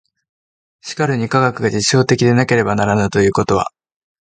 [0.81, 3.71] しかるに科学が実証的でなければならぬということは、